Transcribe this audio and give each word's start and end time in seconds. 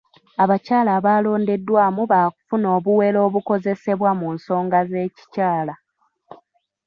Abakyala 0.43 0.89
abalondeddwamu 0.99 2.01
b'akufuna 2.11 2.67
obuwero 2.77 3.19
obukozesebwa 3.27 4.11
mu 4.19 4.27
nsonga 4.35 4.79
z'ekikyakala. 4.89 5.75